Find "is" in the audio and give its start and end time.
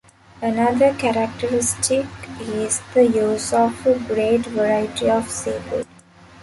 2.39-2.81